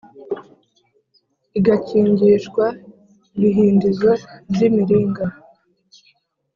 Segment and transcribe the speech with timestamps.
[1.57, 2.65] igakingishwa
[3.35, 4.11] ibihindizo
[4.51, 5.25] by’imiringa